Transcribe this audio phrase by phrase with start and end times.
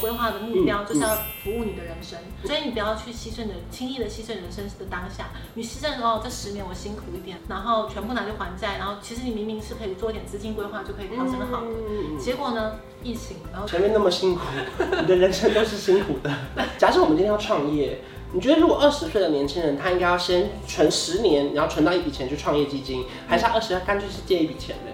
[0.00, 1.08] 规划的目标就是要
[1.42, 11.60] 服务你的人生，所以你不要去牺牲的轻易的牺牲人生的当下，你牺牲哦，这十年我辛苦一点，然后全部拿去还债，然后其实你明明是可以做点资金规划就可以调整好。
[11.60, 14.42] 的，结果呢，疫情，然后前面那么辛苦，
[15.00, 16.30] 你的人生都是辛苦的。
[16.78, 18.00] 假设我们今天要创业，
[18.32, 24.89] 你觉得如果二十岁的年轻人他应该要先存十年，然后存到一笔钱去创业基金，还是他二十岁干脆是借一笔钱呢？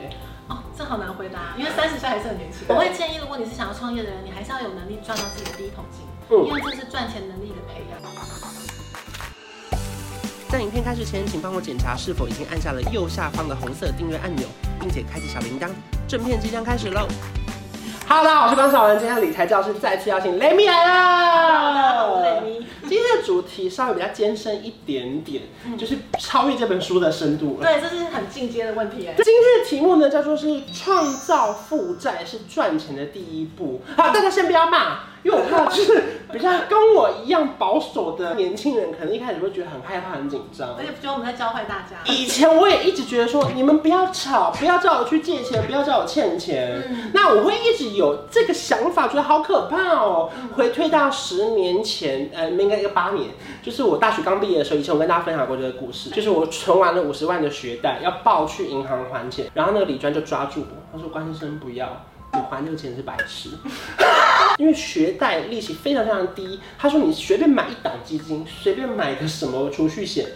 [0.87, 2.63] 好难回答，因为三十岁还是很年轻。
[2.69, 6.07] 我会建议，如果你是想要创业的人，你还是要有能力赚到自己的第一桶金，
[6.47, 8.01] 因为这是赚钱能力的培养。
[10.49, 14.47] 在影片开始前，请帮我检查是否已经按下了右下方的红色订阅按钮，
[14.81, 15.69] 并且开启小铃铛。
[16.07, 17.09] 正片即将开始喽
[18.09, 22.07] ！Hello，大家好，我是关少文，今天的理财教室再次邀请雷米来啦。
[22.07, 22.67] 我是雷米。
[22.83, 27.67] 今天的主题稍微比较艰深一点点，嗯、就是超越这本书的深度了。
[27.67, 28.99] 对，这是很进阶的问题。
[28.99, 33.83] 今天的题目呢，叫做是创造负债是赚钱的第一步。
[33.97, 35.01] 好，大家先不要骂。
[35.25, 41.97] 因为我怕就是比较跟我一样保守的年轻人，可能一开始会觉得很害怕、很紧张，而且觉得我们在教坏大家。
[42.07, 46.83] 以前我也一直觉得说，你们不要吵，不要叫我去借钱，不要叫我欠钱。
[46.89, 50.31] 嗯、那我会一直有这个想法，觉得好可怕哦。
[50.57, 53.31] 回退到十年前，呃，应该一个八年，
[53.63, 61.89] 就是我大学刚毕业的时候，以前我跟大家分享过这个故事，就是我存完了五十万的学贷，要报去银行还钱，然后那个李专就抓住我，他说：“关先生不要。”
[62.35, 63.49] 你还这个钱是白痴，
[64.59, 66.61] 因为学贷利息非常非常低。
[66.79, 70.27] 他说你随便买一档基金，随便买个什么储蓄险，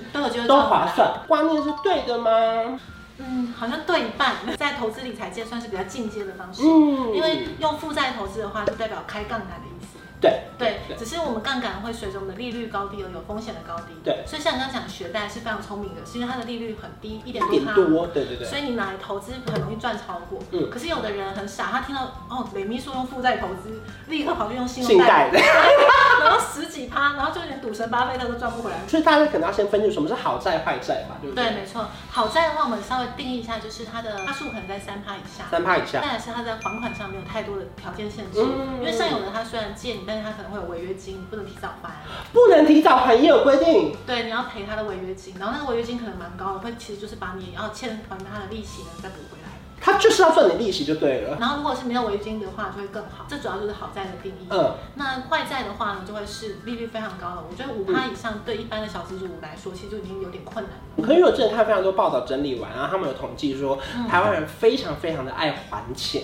[0.47, 1.13] 都划算。
[1.27, 2.79] 观念是对的吗？
[3.19, 4.37] 嗯，好像对一半。
[4.57, 6.63] 在投资理财界算是比较进阶的方式。
[6.63, 9.70] 嗯，因为用负债投资的话，就代表开杠杆的。
[10.21, 13.95] 对对，只是我们杠杆会随着我们的利率高低而有风险的高低。
[14.05, 17.43] 对，所以像你刚刚讲学贷是非常聪明的，是因为它的利率很低，一点
[17.75, 18.07] 多。
[18.09, 18.47] 对对对。
[18.47, 20.39] 所以你拿来投资很容易赚超过。
[20.51, 20.69] 嗯。
[20.71, 25.31] 可是有的人很傻，他听到哦，美咪说用负债投资，立刻跑去用信用贷。
[26.21, 28.77] 然后十几趴，然后就连赌神巴菲特都赚不回来。
[28.87, 31.45] 所以大家可能要先分清什么是好债坏债吧，对不对？
[31.47, 31.87] 对，没错。
[32.11, 35.45] 好债的话，我们稍微定义一下，就是它的趴数可能在三趴以下。
[35.51, 36.01] 三趴以下。
[36.03, 38.41] 再来是它在还款上没有太多的条件限制，
[38.79, 40.91] 因为像有的他虽然借你，但是他可能会有违约。
[41.01, 43.97] 金不能提早还，不能提早还也有规定。
[44.07, 49.40] 对，你要赔他的违约金，然后那个违约金可能蛮高的，会其实就是把你要欠还他的利息呢再补回来。
[49.81, 51.39] 他就是要赚你利息就对了。
[51.41, 53.25] 然后如果是没有违约金的话，就会更好。
[53.27, 54.47] 这主要就是好债的定义。
[54.51, 54.75] 嗯。
[54.97, 57.45] 那坏债的话呢，就会是利率非常高了。
[57.51, 61.07] 我觉得五趴以上对一般的小资主来说，其实就已经有点困难了。
[61.07, 66.23] 可是我之前看非常多报道整理完，然后他们有统计说，台湾人非常非常的爱还钱，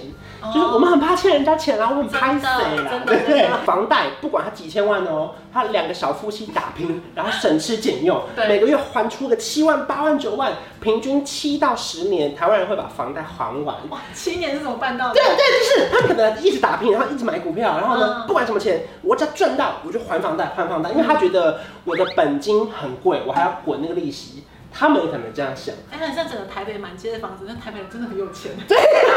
[0.53, 2.47] 就是我们很怕欠人家钱，然后我们拍谁
[2.77, 3.03] 啦？
[3.07, 3.49] 对不对？
[3.65, 13.46] 房贷不管他几千万哦，他两个小夫妻打拼，然后省吃俭用，每个月还出个七万、八万、九万，平均七到十年，台湾人会把房贷还。
[13.47, 15.15] 还完哇，七年是怎么办到的？
[15.15, 24.45] 对对，就是他们可能一直打拼，然后一直买股票，然后呢，不管什么钱，我只要赚到，我就还房贷，还房贷，因为他觉得我的本金很贵，我还要滚那个利息。
[24.79, 25.75] 他们也可能这样想。
[25.91, 28.53] 哎，很像整个台北满街的房子，那台北人真的很有钱。
[28.69, 28.77] 对，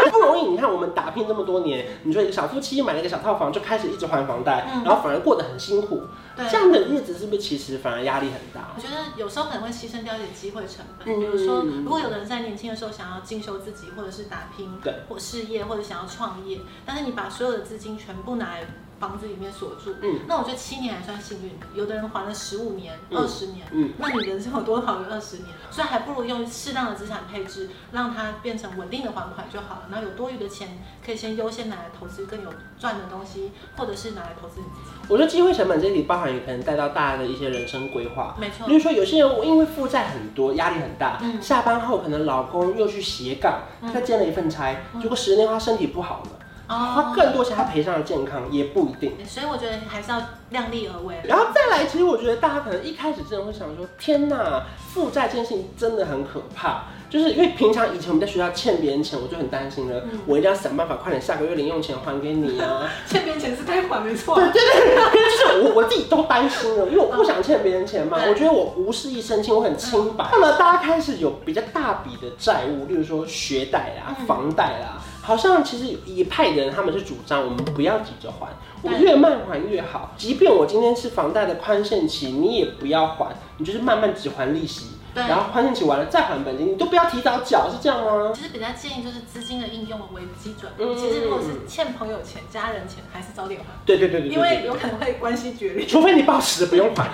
[0.10, 0.44] 不容易。
[0.44, 6.04] 你看我们打拼这么多年，你说一个小夫妻买了一个小套房，就开始一直还房贷，然后反而过得很辛苦。
[6.40, 8.70] 对，这样的日子是不是其实反而压力很大？
[8.76, 11.06] 我觉得有时候可能会牺牲掉一点机会成本。
[11.20, 18.62] 比如说，如果有的人在年轻的时候想要进修自己，或者是打拼，对，或事业，或者想要创业，但是你把所有的资金全部拿来。
[19.00, 25.48] 房子里面锁住，嗯，那我觉得七年还算幸运的，有的人还了十五年、二十年，嗯，那你人生有多好于二十年？
[25.72, 29.88] 所以还不如用适当的资产配置，让它变成稳定的还款就好了。
[29.90, 35.08] 然后有多余的钱，可以先优先拿来投资更有赚的东西，或者是拿来投资你自己。
[35.08, 38.68] 我觉得机会成本这里包含也可能带到大家的一些人生规划，没错。
[38.68, 43.64] 比如说有些人因为负债很多，压力很大，嗯，下班后可能老公又去斜杠，
[43.94, 46.39] 再兼了一份差，结果十年后他身体不好了。
[46.78, 51.16] 花更多钱，他赔上了健康也不一定，所以我觉得还是要量力而为。
[51.24, 54.63] 然后再来，其实我觉得大家可能一开始真的会想说：天哪，
[54.94, 56.84] 负债这件事情真的很可怕。
[57.09, 62.88] 就是因为平常以前我们在学校欠别人钱，我就很担心了，我一定要想办法快点下个月零用钱还给你啊。
[63.09, 64.36] 欠别人钱是该还，没错。
[64.36, 68.19] 对对对，就是我我自己都担心了，因为我不想欠别人钱嘛。
[68.27, 70.30] 我觉得我无事一身轻，我很清白。
[70.31, 75.01] 那么大家开始有比较大笔的债务，例如说学贷啊、房贷啦。
[75.30, 78.48] 好像其实有一派的人，他们是主张我们不要急着还，
[78.81, 80.12] 我越慢还越好。
[80.18, 88.31] 即便我今天是房贷的宽限期，你也不要还，你就是慢慢只还利息，对然后宽限期完了再还本金，你都不要提早缴，是这样吗？
[88.34, 90.72] 其实比较建议就是资金的应用为基准。
[90.80, 93.68] 嗯，其实如果是欠朋友钱、家人钱，还是早点还。
[93.86, 95.86] 对对对对，因为有可能会关系决裂。
[95.86, 97.08] 除非你抱持不用还。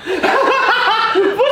[1.16, 1.20] 不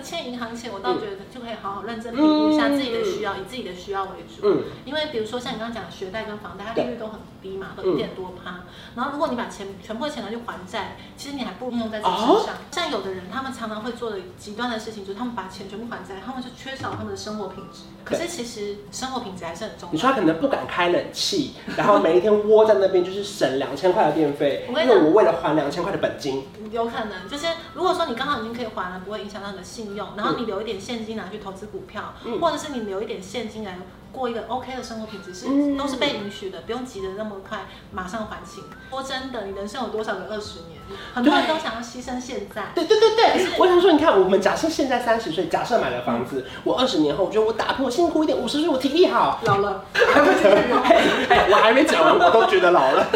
[0.00, 4.42] 欠欠银行钱，我倒觉得就可以好好认真评估一下自己的需要，以自己的需要为主。
[4.42, 8.64] 嗯，因为比如说像你刚刚讲的学贷跟房贷，它利率都很低嘛，都一点多趴。
[8.94, 12.54] 然后如果你把钱全部的钱拿去还债，其实你还不如用在自己身上。
[12.70, 17.82] 像有的人，他们常常会做的极端的事情，就是他们把钱全部还债，他们就缺少他们的生活品质。
[18.04, 19.92] 可是其实生活品质还是很重要。
[19.92, 26.44] 你说他可能不敢开冷气，然后每一天窝在那边就是省两千块的电费，因为我为了还两千块的本金。
[26.70, 33.78] 有可能就是如果说你刚好已经可以还了，不会影响到你的信用，然后你留一点现金拿去投资股票，嗯、或者是你留一点现金来
[34.12, 38.64] 过一个 OK 的生活品质，是、嗯、都是被允许的，不用急着那么快马上还清。
[38.90, 40.80] 说真的，你人生有多少个二十年？
[41.14, 42.72] 很多人都想要牺牲现在。
[42.74, 53.06] 对对对对，我想说，你看，我们假设现在三十岁，假设买了房子，嗯、我二十年后，我觉得我打拼，我辛苦一点，五十岁我体力好，老了， 我还没讲完，我都觉得老了。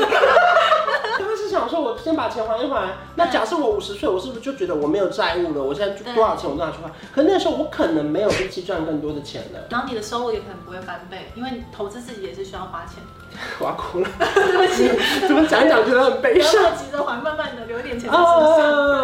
[2.14, 2.88] 把钱还一还。
[3.16, 5.62] 那假设我五十岁，我是不是就觉得我没有债务了？
[5.62, 6.90] 我现在多少钱我都拿去还。
[7.14, 9.60] 可那时候我可能没有力气赚更多的钱了。
[9.70, 13.02] 然后你的收入也可能不会翻倍，因为你投资自己也是需要花钱。
[13.58, 14.88] 我要哭了， 对不起，
[15.26, 16.76] 怎么讲讲觉得很悲伤？
[16.76, 19.03] 急着还，慢慢的留一点钱在身上。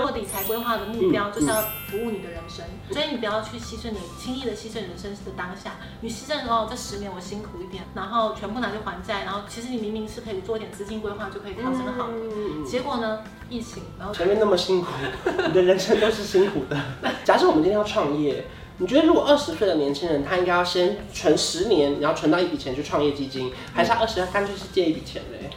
[0.61, 5.77] 划的目标就是要服务你的人生，所以你不要去牺牲你轻易的牺牲人生的当下。
[6.01, 12.09] 你牺牲哦，这十年我辛苦一点，然后全部拿去还债，然后其实你明明是可以做一点资金规划，就可以调整好。
[12.67, 14.89] 结果呢，疫情，然后前面那么辛苦，
[15.47, 16.77] 你的人生都是辛苦的。
[17.25, 18.47] 假设我们今天要创业。
[18.83, 25.51] 你觉得如果二十岁的年轻人，他应该要先存十年，然后存到一笔钱去创业基金，还是他二十岁干脆是借一笔钱嘞？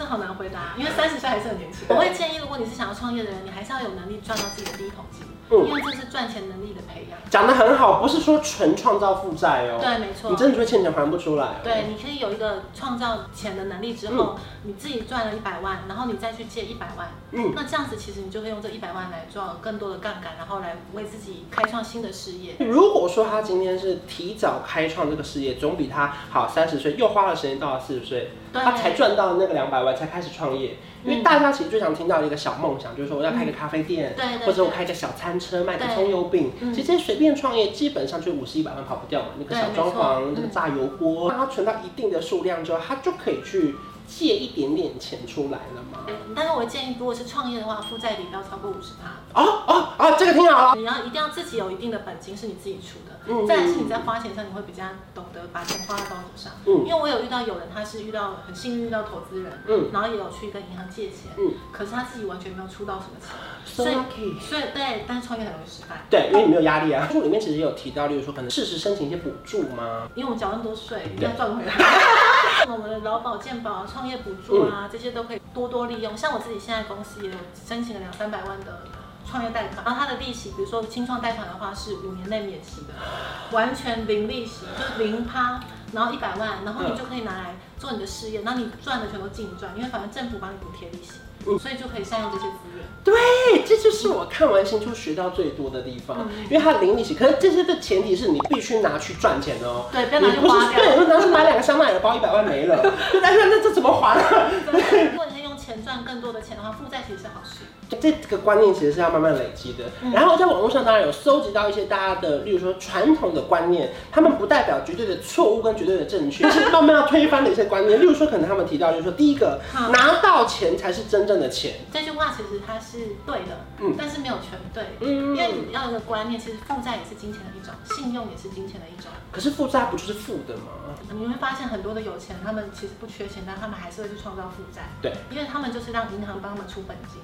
[0.00, 1.84] 这好难回答，因为三十岁还是很年轻。
[1.90, 5.26] 我会建议，如果你是想要创业的人，你还是要有能力赚到自己的第一桶金。
[5.50, 7.18] 嗯，因为这是赚钱能力的培养。
[7.28, 9.78] 讲得很好，不是说纯创造负债哦。
[9.80, 10.30] 对，没错。
[10.30, 11.60] 你真的会欠钱还不出来。
[11.62, 17.08] 对，你可以有一个创造钱的能力之后，嗯、你自己赚了一百万，然后你再去借一百万。
[17.32, 17.52] 嗯。
[17.54, 22.54] 那这样子其实你就会用这一百万来赚更多的杠杆，然后来为自己开创新的事业。
[22.58, 30.76] 如果说他今天是提早开创这个事业，总比他好三十岁又花了时间到了四十岁，对他才赚到那个两百万才开始创业。
[31.04, 34.14] 因为大家其实最常听到一个小梦想，就是说我要开个咖啡店，
[34.44, 36.52] 或者我开个小餐车卖个葱油饼。
[36.72, 39.28] 其实这些随便创业，基本上就五十一百万跑不掉嘛。
[39.38, 43.74] 那个小装潢，那个炸油锅，让他存到一定的数量之后，它就可以去
[44.06, 46.06] 借一点点钱出来了嘛。
[46.34, 49.40] 但是我建议，如果是创业的话，负债比不要超过五十趴。
[49.40, 49.59] 哦
[50.00, 50.74] 哦哦，这个听好了。
[50.76, 53.20] 你要一定要自己有一定的本金，是你自己出的。
[53.26, 53.46] 嗯。
[53.46, 56.52] 再来是你在花钱上，你会比较懂得把钱花在刀口上。
[56.66, 56.84] 嗯。
[56.86, 63.30] 因为我有遇到有人，他是遇到很幸运遇到投资人，嗯，然后也有去跟银行借钱，嗯，可是他自己完全没有出到什么钱。
[63.64, 63.94] 所以，
[64.40, 66.04] 所以对，但是创业很容易失败。
[66.10, 67.06] 对，因为你没有压力啊。
[67.12, 70.08] 书里面其实也有提到，例如说可能适时申请一些补助吗？
[70.14, 71.74] 因为我们缴那么多税，一定要赚回来。
[72.68, 76.16] 我们的劳保健保、创业补助啊，这些都可以多多利用。
[76.16, 77.36] 像我自己现在公司也有
[77.66, 78.82] 申请了两三百万的
[79.30, 82.94] 创业贷款，然后它的利息，比如说清创贷款的话是五年内免息的，
[83.56, 85.60] 完全零利息，就是零趴，
[85.92, 92.84] 然后一百万，然后你就可以拿来做你的事业，那你赚的全都净赚，因为反正政府帮你补贴利息，所以就可以善用这些资源。
[93.02, 99.86] 对，这就是我看完新书学到最多的地方，嗯、因为它零利息，可是这些的前提是你必须拿去赚钱哦。
[99.92, 100.78] 对，不要拿去花掉。
[100.78, 102.76] 对，你说拿去买两个香奈儿包，一百万没了，
[103.12, 104.50] 就 那那这怎么还啊？
[104.66, 107.60] 如果你可以用钱赚更多的钱的话，负债其实是好事。
[108.00, 109.84] 这个观念其实是要慢慢累积的。
[110.02, 118.00] 嗯、然后在网络上当然有搜集到一些大家的，例如说传统的观念，他们不代表绝对的错误跟绝对的正确， 但是慢慢要推翻的一些观念。
[118.00, 119.60] 例如说，可能他们提到就是说，第一个，
[119.92, 121.74] 拿到钱才是真正的钱。
[121.92, 129.10] 这句话其实它是对的，嗯，但是没有全对，嗯，因为你要一个观念，其实负债也是金钱的一种，信用也是金钱的一种。
[129.30, 130.72] 可是负债不就是负的吗？
[131.12, 134.82] 你会发现很多的有钱，他们其实不缺钱，但他们还是会去创造负债。
[135.02, 137.20] 对，因为他们就是让银行帮他们出本金。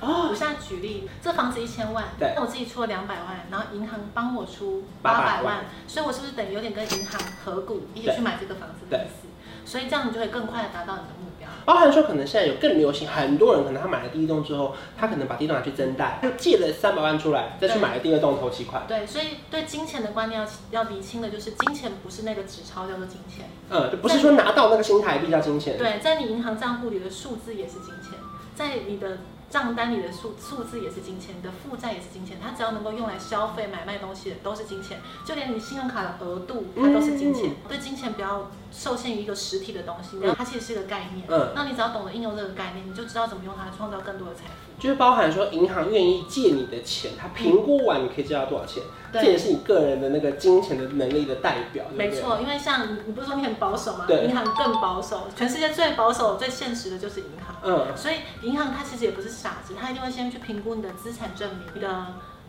[0.00, 9.26] 哦，我现在举例，这房子一千万，对，那我自己出了两百万，然后银行帮我出八百万，万所以我是不是等于有点跟银行合股一起去买这个房子的意思？
[9.26, 9.30] 对
[9.64, 11.48] 所以这样你就会更快的达到你的目标。
[11.64, 18.84] 包含说，可能现在有更流行，很多人可能他买了第一栋之后，他可能把第一栋拿去增贷，就借了三百万出来，再去买了第二栋头期款。
[18.86, 25.76] 对，所以对金钱的观念要要厘清的就是，金钱不是那个纸钞叫做金钱，嗯，就不是说拿到那个新台币叫金钱。
[25.76, 28.12] 对，在你银行账户里的数字也是金钱，
[28.54, 29.18] 在你的。
[29.56, 37.52] 账单里的数数字也是金钱，你的负债也是金钱，它只要能够用来消费、买卖东西的都是金钱，就连你信用卡的额度它都是金钱。
[37.52, 41.26] 嗯、对金钱不要受限于一个实体的东西，然后它其实是一个概念。
[41.28, 44.50] 嗯，那你只要懂得应用这个概念，你就知道怎么用它创造更多的财富。
[44.78, 51.86] 就是包含说银行愿意借你的钱，它评估完你可以借到多少钱，这也是你个人的那个金钱的能力的代表。
[51.94, 54.04] 没错，因为像你不是说你很保守吗？
[54.06, 57.56] 对，银行更保守，全世界最保守、最现实的就是银行。
[57.62, 61.88] 嗯，所以银行它其实也不是傻子，它一定会先去评估你的资产证明、你的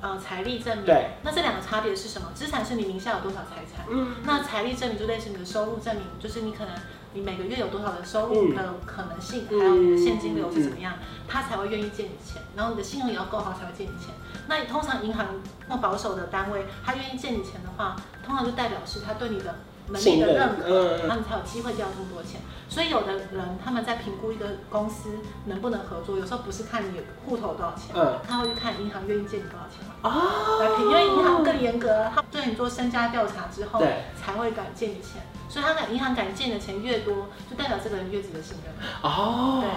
[0.02, 0.86] 呃财力证明。
[0.86, 1.12] 对。
[1.24, 2.32] 那这两个差别是什么？
[2.34, 3.86] 资产是你名下有多少财产。
[3.90, 4.16] 嗯。
[4.24, 6.74] 那财力证明就类似你的收入证明，就是你可能
[7.14, 10.94] 你每个月有多少的收入的可能性，嗯、还有你的现金流是怎么样，
[11.28, 12.42] 他才会愿意借你钱。
[12.56, 14.14] 然后你的信用也要够好才会借你钱。
[14.48, 15.26] 那通常银行
[15.68, 19.56] 那么保守的单位，他愿意借你钱的话，通常就代表是他对你的。
[19.90, 22.42] 能力的认可，然后你才有机会借到这么多钱。
[22.70, 25.10] 所以有的人他们在评估一个公司
[25.46, 35.22] 能不能合作，有时候不是看你户头多少钱，嗯，他会去看银行愿意借你多少钱哦，来评，因为银行更严格，他对你做身家调查之后，对，才会敢借你钱。
[35.50, 38.74] 所以他敢银行敢借你的钱越多，就代表这个人越值得信任。
[39.02, 39.70] 哦，对，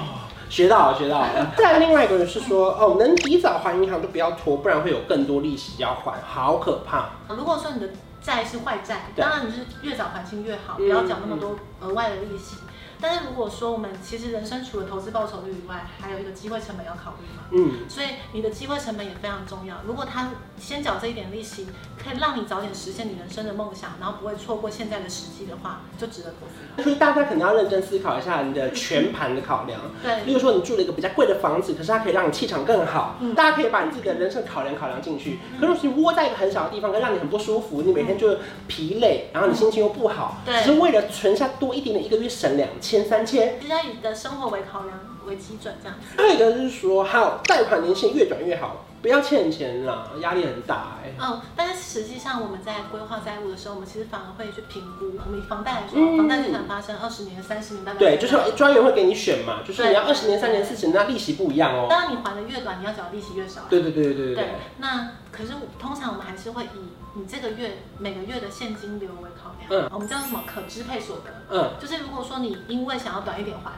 [0.51, 1.47] 学到了，学到了。
[1.57, 7.11] 再另外一个人是说，哦，能提早还银行就不要拖，不然会有更多利息要还，好可怕。
[7.29, 7.89] 如果说你的
[8.21, 12.57] 债是坏债，当然你是越早还清越好，不要缴那么多额外的利息。
[13.01, 17.45] 但是如果说我们其实人生除了投资报酬率以外，还有一个机会成本要考虑嘛。
[17.53, 17.89] 嗯。
[17.89, 19.77] 所以你的机会成本也非常重要。
[19.87, 21.67] 如果他先缴这一点利息，
[22.03, 26.83] 可以让你早点实现你人生的梦想，然后不会错过现在的时机的话，就值得投资。
[26.83, 29.81] 所以大家可能要认真思考一下你的全盘的考量。
[30.03, 30.25] 对。
[30.25, 33.17] 例如说你住了一个比较贵的房子，可是它可以让你气场更好。
[33.21, 33.35] 嗯。
[33.35, 35.39] 大家可以把你自己的人生考量考量进去。
[35.61, 38.37] 可是你窝在一个很小的地方，可以让你很不舒服，你每天就
[38.69, 40.39] 疲累，然后你心情又不好。
[40.45, 40.63] 对。
[40.63, 43.59] 只是为了存下多一点点，一个月省两千三千。
[43.63, 46.17] 以你的生活为考量为基准，这样子。
[46.17, 51.15] 还有一个是说，好，贷款年限越短越好，不要欠钱啦，压力很大哎、欸。
[51.19, 55.13] 嗯，但是实际上我们在规划债务的时候，我们其实反而会去评估。
[55.25, 61.89] 我们以房贷来说，嗯、房贷最常发生二十年、三十年，大概对，就是专员会给你选嘛，就是你要二十年、三年、四十年，那利息不一样哦、喔。
[61.89, 63.63] 当然你还的越短，你要缴的利息越少。
[63.71, 64.35] 对对对对对对。
[64.35, 69.83] 对，那可是通常我们还是会以你这个月每个月的现金流为考量。
[69.83, 69.89] 嗯。
[69.93, 71.31] 我们叫什么可支配所得？
[71.51, 71.71] 嗯。
[71.81, 73.73] 就是如果说你因为想要短一点还。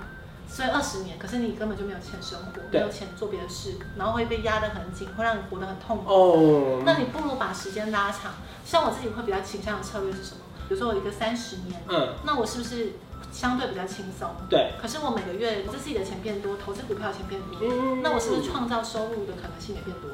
[0.53, 6.13] 所以二十年，可是你根本就没有钱生活，没有钱做别的事，然后会被压得很紧，会让你活得很痛苦。
[6.13, 6.83] 哦。
[6.85, 8.33] 那你不如把时间拉长。
[8.63, 10.43] 像我自己会比较倾向的策略是什么？
[10.69, 12.93] 比如说我一个三十年，嗯，那我是不是
[13.33, 14.29] 相对比较轻松？
[14.51, 14.73] 对。
[14.81, 20.11] 可是我每个月这自己的钱变多，投资股票的钱变多，嗯，那我是不是创造收入的可能性也变多？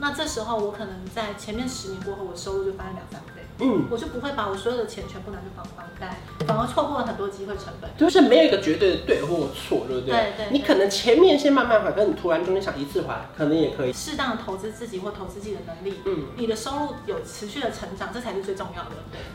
[0.00, 3.42] 那这时候我可能在前面十年过后，我收入就翻了两三倍。
[3.60, 7.90] 嗯，我就不会把我所有的钱全部拿去还房贷，反而错过了很多机会成本。
[7.96, 10.14] 就是没有一个绝对的对或错，对不对？
[10.14, 13.92] 对对，你可能前面先慢慢还，可是你突然中间想一次还，可能也可以。
[13.92, 18.90] 适当的投资自己或投资自己的能力，嗯，你的收入有持续的成长，这才是最重要的。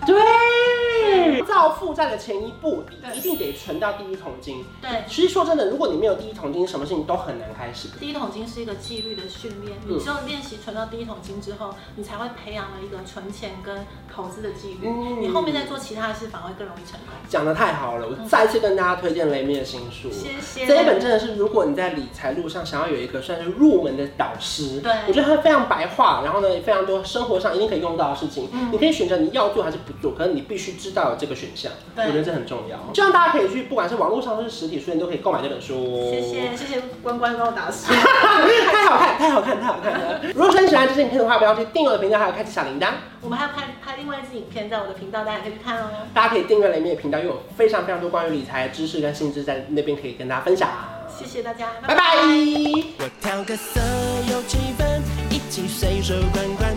[0.08, 0.16] 对。
[0.16, 1.43] 对。
[1.84, 4.64] 到负债的前一步，你一定得存到第一桶金。
[4.82, 5.04] 对。
[5.08, 7.90] 其实说真的，如果你没有第一桶金，什么事情都很难开始。
[8.00, 13.86] 第一桶金是一个纪律的训练，你只有练习存到第一桶金之后，你才会培养了一个存钱跟。
[14.16, 14.88] 投资的纪律，
[15.20, 17.10] 你后面再做其他的事，反而会更容易成功。
[17.28, 20.12] 讲的太好了，我再次跟大家推荐雷米的新书。
[20.12, 20.68] 谢谢。
[20.68, 31.72] 这一本真的是，如果你在理财路上想要有一个算是入门的导师，对，我觉得它非常白话，然后呢，非常多生活上一定可以用到的事情，你可以选择你要做还是不做，可是你必须知道有这个选项。
[31.96, 32.80] 对，我觉得这很重要。
[32.94, 36.10] 希望大家可以去，不管是网络上或是实体书，店都可以购买这本书。
[36.10, 37.94] 谢谢，谢谢关关帮我打书。
[37.94, 40.22] 太好看，太好看，太好看了。
[40.34, 42.90] 如果说你喜欢这支影片的话，不要去订阅我的频道，还有开启小铃铛。
[43.22, 45.90] 我们还要拍拍另外一支影片在我的频道，大家可以去看哦。
[46.14, 50.70] 大家可以订阅雷米的频道，因为有非常非常多关于理财知识跟新知在那边可以跟大家分享。
[51.16, 52.04] 谢谢大家，拜拜。
[52.98, 53.80] 我调个色
[54.32, 54.84] 有气氛，
[55.30, 56.73] 一起随手关关灯。